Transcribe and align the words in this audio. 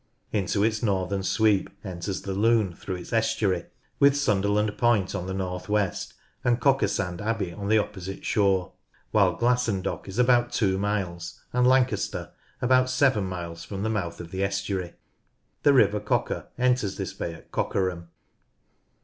Into 0.31 0.63
its 0.63 0.81
northern 0.81 1.21
sweep 1.21 1.69
enters 1.83 2.23
the 2.23 2.33
Lune 2.33 2.73
through 2.75 2.95
its 2.95 3.13
estuary, 3.13 3.65
with 3.99 4.17
Sunderland 4.17 4.75
Point 4.75 5.13
on 5.13 5.27
the 5.27 5.33
north 5.35 5.69
west 5.69 6.15
and 6.43 6.59
Cockersand 6.59 7.21
Abbey 7.21 7.53
on 7.53 7.67
the 7.67 7.77
opposite 7.77 8.25
shore, 8.25 8.71
while 9.11 9.37
Glasson 9.37 9.83
Dock 9.83 10.07
is 10.09 10.17
about 10.17 10.51
two 10.51 10.79
miles 10.79 11.39
and 11.53 11.67
Lancaster 11.67 12.31
about 12.63 12.89
seven 12.89 13.25
miles 13.25 13.63
from 13.63 13.83
the 13.83 13.89
mouth 13.91 14.19
of 14.19 14.31
the 14.31 14.43
estuary. 14.43 14.93
The 15.61 15.73
river 15.73 15.99
Cocker 15.99 16.47
enters 16.57 16.97
this 16.97 17.13
bay 17.13 17.35
at 17.35 17.51
Cockerham. 17.51 18.07